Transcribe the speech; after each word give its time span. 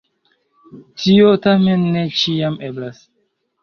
Tio 1.03 1.35
tamen 1.45 1.87
ne 1.99 2.05
ĉiam 2.19 2.61
eblas. 2.73 3.09